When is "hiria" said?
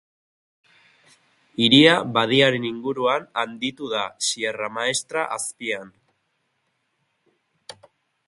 1.65-1.91